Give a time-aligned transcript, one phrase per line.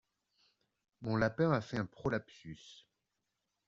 [1.01, 2.87] Mon lapin a fait un prolapsus.